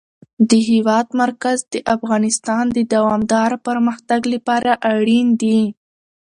د 0.49 0.51
هېواد 0.69 1.07
مرکز 1.21 1.57
د 1.73 1.75
افغانستان 1.95 2.63
د 2.77 2.79
دوامداره 2.93 3.57
پرمختګ 3.67 4.21
لپاره 4.33 4.71
اړین 4.95 5.27
دي. 5.41 5.61